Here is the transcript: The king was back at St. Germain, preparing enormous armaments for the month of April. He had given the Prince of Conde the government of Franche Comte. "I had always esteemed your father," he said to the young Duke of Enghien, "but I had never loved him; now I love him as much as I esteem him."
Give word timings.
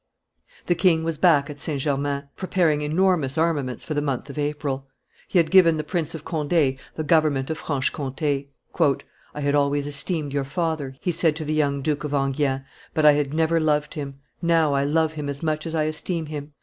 The 0.65 0.73
king 0.73 1.03
was 1.03 1.19
back 1.19 1.47
at 1.47 1.59
St. 1.59 1.79
Germain, 1.79 2.23
preparing 2.35 2.81
enormous 2.81 3.37
armaments 3.37 3.83
for 3.83 3.93
the 3.93 4.01
month 4.01 4.31
of 4.31 4.37
April. 4.39 4.87
He 5.27 5.37
had 5.37 5.51
given 5.51 5.77
the 5.77 5.83
Prince 5.83 6.15
of 6.15 6.25
Conde 6.25 6.49
the 6.51 7.03
government 7.05 7.51
of 7.51 7.59
Franche 7.59 7.91
Comte. 7.91 8.19
"I 8.23 9.39
had 9.41 9.53
always 9.53 9.85
esteemed 9.85 10.33
your 10.33 10.43
father," 10.43 10.95
he 11.01 11.11
said 11.11 11.35
to 11.35 11.45
the 11.45 11.53
young 11.53 11.83
Duke 11.83 12.03
of 12.03 12.15
Enghien, 12.15 12.65
"but 12.95 13.05
I 13.05 13.11
had 13.11 13.31
never 13.31 13.59
loved 13.59 13.93
him; 13.93 14.15
now 14.41 14.73
I 14.73 14.85
love 14.85 15.13
him 15.13 15.29
as 15.29 15.43
much 15.43 15.67
as 15.67 15.75
I 15.75 15.83
esteem 15.83 16.25
him." 16.25 16.53